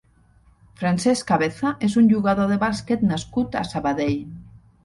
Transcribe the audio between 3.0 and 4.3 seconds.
nascut a Sabadell.